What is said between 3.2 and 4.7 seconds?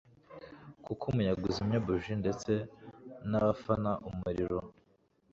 nabafana umuriro.”